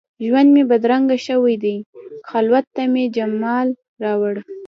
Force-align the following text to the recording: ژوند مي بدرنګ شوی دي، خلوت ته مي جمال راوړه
ژوند 0.25 0.49
مي 0.55 0.63
بدرنګ 0.69 1.07
شوی 1.27 1.55
دي، 1.63 1.75
خلوت 2.29 2.65
ته 2.75 2.83
مي 2.93 3.03
جمال 3.15 3.67
راوړه 4.03 4.41